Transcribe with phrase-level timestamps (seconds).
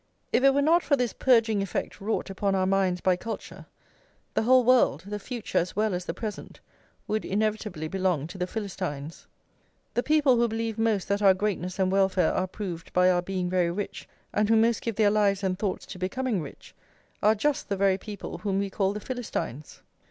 [0.33, 3.67] If it were not for this purging effect wrought upon our minds by culture,
[4.33, 6.59] the whole world, the future as well as the present,
[7.07, 9.27] would inevitably belong to the Philistines.
[9.93, 13.47] The people who believe most that our greatness and welfare are proved by our being
[13.47, 16.73] very rich, and who most give their lives and thoughts to becoming rich,
[17.21, 19.83] are just the very people whom we call the Philistines.